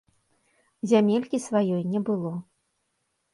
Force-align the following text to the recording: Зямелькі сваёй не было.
Зямелькі 0.91 1.41
сваёй 1.47 1.83
не 1.93 1.99
было. 2.09 2.33